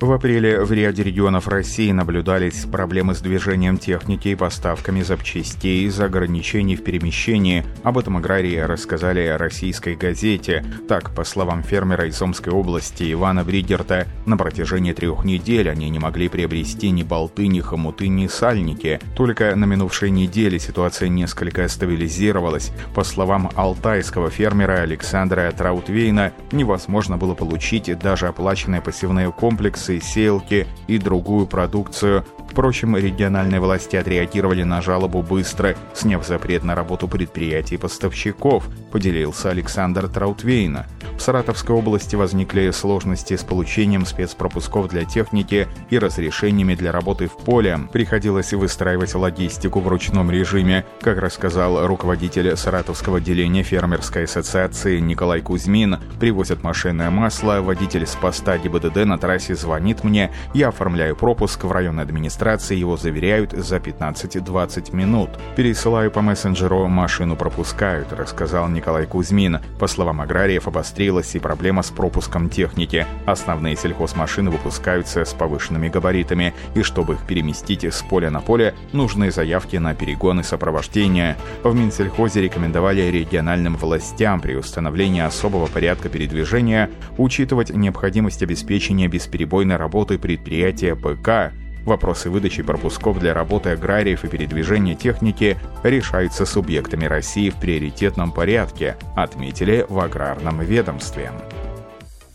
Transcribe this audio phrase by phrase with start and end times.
[0.00, 6.04] В апреле в ряде регионов России наблюдались проблемы с движением техники и поставками запчастей из-за
[6.04, 7.64] ограничений в перемещении.
[7.82, 10.64] Об этом аграрии рассказали российской газете.
[10.88, 15.98] Так, по словам фермера из Омской области Ивана Бригерта, на протяжении трех недель они не
[15.98, 19.00] могли приобрести ни болты, ни хомуты, ни сальники.
[19.16, 22.70] Только на минувшей неделе ситуация несколько стабилизировалась.
[22.94, 30.66] По словам алтайского фермера Александра Траутвейна, невозможно было получить даже оплаченные пассивные комплексы продукции, сеялки
[30.86, 32.24] и другую продукцию.
[32.50, 39.50] Впрочем, региональные власти отреагировали на жалобу быстро, сняв запрет на работу предприятий и поставщиков, поделился
[39.50, 40.86] Александр Траутвейна.
[41.16, 47.36] В Саратовской области возникли сложности с получением спецпропусков для техники и разрешениями для работы в
[47.36, 47.78] поле.
[47.92, 50.84] Приходилось выстраивать логистику в ручном режиме.
[51.00, 58.56] Как рассказал руководитель Саратовского отделения фермерской ассоциации Николай Кузьмин, привозят машинное масло, водитель с поста
[58.56, 62.37] ГИБДД на трассе звонит мне, я оформляю пропуск в районной администрации,
[62.74, 65.30] его заверяют за 15-20 минут.
[65.56, 69.58] Пересылаю по мессенджеру, машину пропускают, рассказал Николай Кузьмин.
[69.80, 73.06] По словам аграриев, обострили появилась и проблема с пропуском техники.
[73.24, 79.30] Основные сельхозмашины выпускаются с повышенными габаритами, и чтобы их переместить с поля на поле, нужны
[79.30, 81.38] заявки на перегоны сопровождения.
[81.64, 90.18] В Минсельхозе рекомендовали региональным властям при установлении особого порядка передвижения учитывать необходимость обеспечения бесперебойной работы
[90.18, 97.56] предприятия ПК, Вопросы выдачи пропусков для работы аграриев и передвижения техники решаются субъектами России в
[97.56, 101.32] приоритетном порядке, отметили в аграрном ведомстве.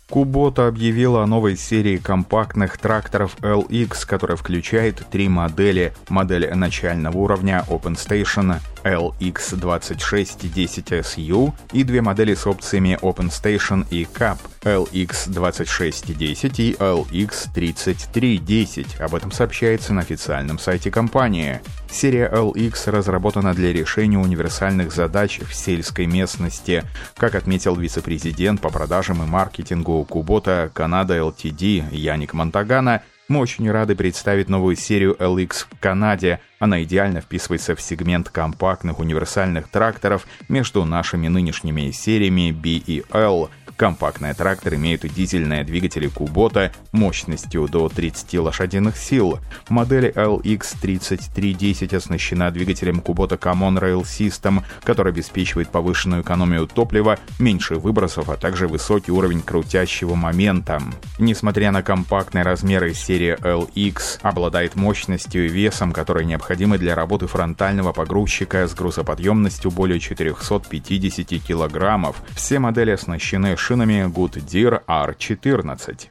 [0.10, 5.94] Кубота объявила о новой серии компактных тракторов LX, которая включает три модели.
[6.08, 16.74] Модель начального уровня OpenStation LX2610SU и две модели с опциями OpenStation и CAP LX2610 и
[16.74, 19.02] LX3310.
[19.02, 21.62] Об этом сообщается на официальном сайте компании.
[21.90, 26.84] Серия LX разработана для решения универсальных задач в сельской местности.
[27.16, 33.96] Как отметил вице-президент по продажам и маркетингу Кубота Канада LTD Яник Монтагана, мы очень рады
[33.96, 36.40] представить новую серию LX в Канаде.
[36.60, 43.50] Она идеально вписывается в сегмент компактных универсальных тракторов между нашими нынешними сериями B и L–
[43.76, 49.40] Компактные тракторы имеют дизельные двигатели Кубота мощностью до 30 лошадиных сил.
[49.68, 58.30] Модель LX3310 оснащена двигателем Кубота Common Rail System, который обеспечивает повышенную экономию топлива, меньше выбросов,
[58.30, 60.82] а также высокий уровень крутящего момента.
[61.18, 67.92] Несмотря на компактные размеры, серия LX обладает мощностью и весом, которые необходимы для работы фронтального
[67.92, 72.22] погрузчика с грузоподъемностью более 450 килограммов.
[72.36, 76.10] Все модели оснащены шинами Goodyear R14.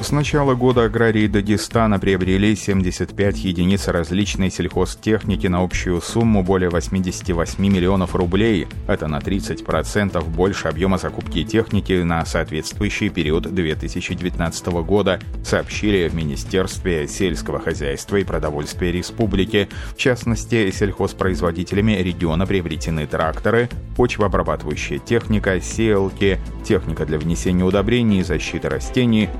[0.00, 7.64] С начала года аграрии Дагестана приобрели 75 единиц различной сельхозтехники на общую сумму более 88
[7.64, 8.66] миллионов рублей.
[8.88, 17.06] Это на 30% больше объема закупки техники на соответствующий период 2019 года, сообщили в Министерстве
[17.06, 19.68] сельского хозяйства и продовольствия республики.
[19.94, 28.68] В частности, сельхозпроизводителями региона приобретены тракторы, почвообрабатывающая техника, сеялки, техника для внесения удобрений и защиты
[28.68, 29.30] растений,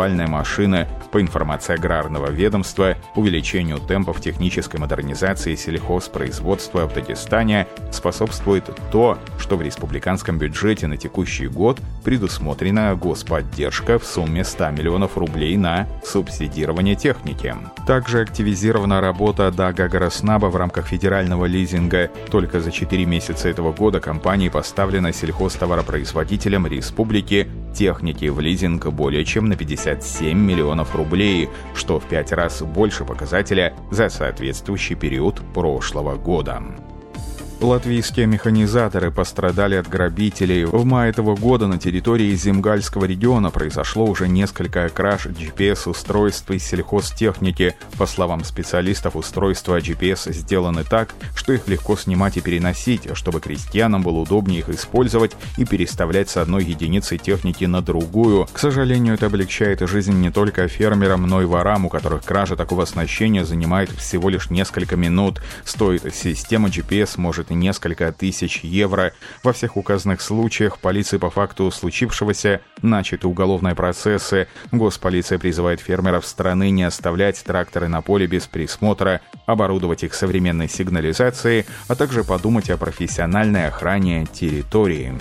[0.00, 0.88] дождевальная машина.
[1.12, 9.62] По информации аграрного ведомства, увеличению темпов технической модернизации сельхозпроизводства в Дагестане способствует то, что в
[9.62, 17.54] республиканском бюджете на текущий год предусмотрена господдержка в сумме 100 миллионов рублей на субсидирование техники.
[17.86, 22.08] Также активизирована работа Дага Гороснаба в рамках федерального лизинга.
[22.30, 29.48] Только за 4 месяца этого года компании поставлена сельхозтоваропроизводителям республики техники в лизинг более чем
[29.48, 36.62] на 57 миллионов рублей, что в пять раз больше показателя за соответствующий период прошлого года.
[37.60, 40.64] Латвийские механизаторы пострадали от грабителей.
[40.64, 47.74] В мае этого года на территории Земгальского региона произошло уже несколько краж GPS-устройств из сельхозтехники.
[47.98, 54.02] По словам специалистов, устройства GPS сделаны так, что их легко снимать и переносить, чтобы крестьянам
[54.02, 58.48] было удобнее их использовать и переставлять с одной единицы техники на другую.
[58.50, 62.84] К сожалению, это облегчает жизнь не только фермерам, но и ворам, у которых кража такого
[62.84, 65.42] оснащения занимает всего лишь несколько минут.
[65.66, 69.12] Стоит система GPS может стоит несколько тысяч евро.
[69.42, 74.48] Во всех указанных случаях полиции по факту случившегося начаты уголовные процессы.
[74.72, 81.66] Госполиция призывает фермеров страны не оставлять тракторы на поле без присмотра, оборудовать их современной сигнализацией,
[81.88, 85.12] а также подумать о профессиональной охране территории.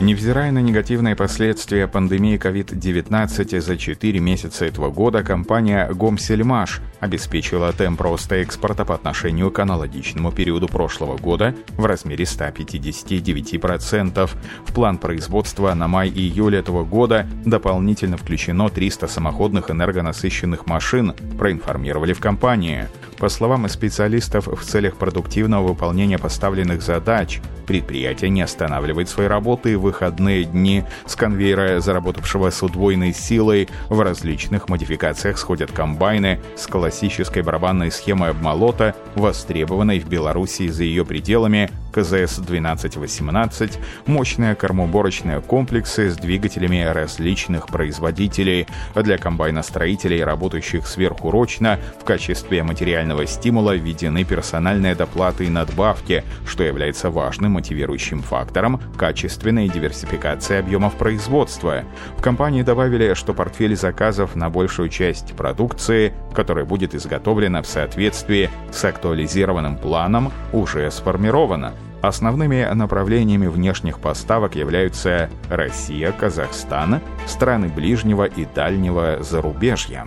[0.00, 8.00] Невзирая на негативные последствия пандемии COVID-19 за 4 месяца этого года, компания «Гомсельмаш» обеспечила темп
[8.00, 14.30] роста экспорта по отношению к аналогичному периоду прошлого года в размере 159%.
[14.64, 21.12] В план производства на май и июль этого года дополнительно включено 300 самоходных энергонасыщенных машин,
[21.38, 22.88] проинформировали в компании.
[23.18, 29.89] По словам специалистов, в целях продуктивного выполнения поставленных задач предприятие не останавливает свои работы в
[29.90, 30.84] выходные дни.
[31.04, 38.30] С конвейера, заработавшего с удвоенной силой, в различных модификациях сходят комбайны с классической барабанной схемой
[38.30, 48.66] обмолота, востребованной в Беларуси за ее пределами, КЗС-1218, мощные кормоуборочные комплексы с двигателями различных производителей.
[48.94, 57.10] Для комбайностроителей, работающих сверхурочно, в качестве материального стимула введены персональные доплаты и надбавки, что является
[57.10, 61.84] важным мотивирующим фактором качественной диверсификации объемов производства.
[62.16, 68.50] В компании добавили, что портфель заказов на большую часть продукции, которая будет изготовлена в соответствии
[68.72, 71.72] с актуализированным планом, уже сформирована.
[72.02, 80.06] Основными направлениями внешних поставок являются Россия, Казахстан, страны ближнего и дальнего зарубежья.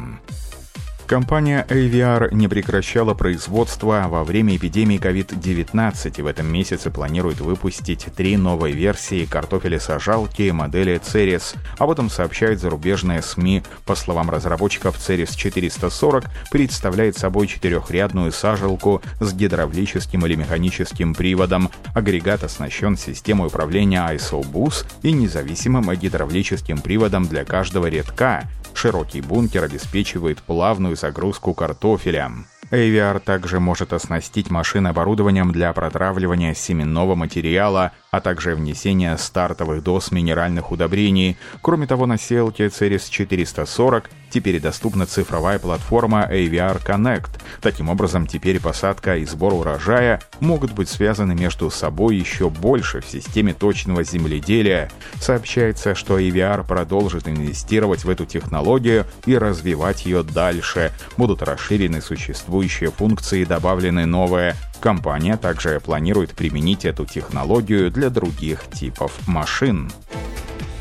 [1.13, 8.07] Компания AVR не прекращала производство во время эпидемии COVID-19 и в этом месяце планирует выпустить
[8.15, 11.56] три новые версии картофеля-сажалки модели Ceres.
[11.77, 13.62] Об этом сообщают зарубежные СМИ.
[13.86, 21.69] По словам разработчиков, Ceres 440 представляет собой четырехрядную сажалку с гидравлическим или механическим приводом.
[21.94, 28.50] Агрегат оснащен системой управления ISO-BUS и независимым гидравлическим приводом для каждого рядка.
[28.74, 32.31] Широкий бункер обеспечивает плавную загрузку картофеля.
[32.72, 40.12] AVR также может оснастить машины оборудованием для протравливания семенного материала, а также внесения стартовых доз
[40.12, 41.36] минеральных удобрений.
[41.63, 47.31] Кроме того, на селке Ceres 440 теперь доступна цифровая платформа AVR Connect.
[47.60, 53.07] Таким образом, теперь посадка и сбор урожая могут быть связаны между собой еще больше в
[53.07, 54.92] системе точного земледелия.
[55.19, 60.92] Сообщается, что AVR продолжит инвестировать в эту технологию и развивать ее дальше.
[61.18, 64.56] Будут расширены существующие функции и добавлены новые.
[64.83, 69.89] Компания также планирует применить эту технологию для других типов машин.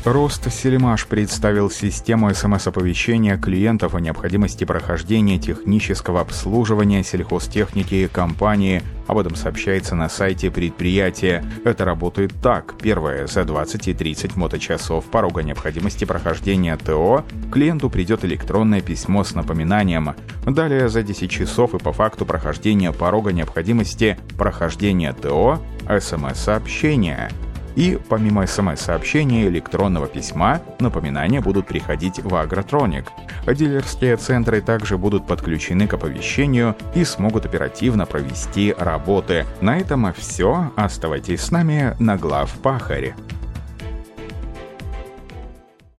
[0.05, 8.83] Рост Селимаш представил систему СМС-оповещения клиентов о необходимости прохождения технического обслуживания сельхозтехники компании.
[9.07, 11.41] Об этом сообщается на сайте предприятия.
[11.63, 12.77] Это работает так.
[12.81, 13.27] Первое.
[13.27, 20.15] За 20 и 30 моточасов порога необходимости прохождения ТО клиенту придет электронное письмо с напоминанием.
[20.45, 27.29] Далее за 10 часов и по факту прохождения порога необходимости прохождения ТО СМС-сообщение–
[27.75, 33.05] и помимо смс-сообщения электронного письма, напоминания будут приходить в Агротроник.
[33.47, 39.45] Дилерские центры также будут подключены к оповещению и смогут оперативно провести работы.
[39.61, 40.71] На этом все.
[40.75, 43.15] Оставайтесь с нами на глав Пахаре.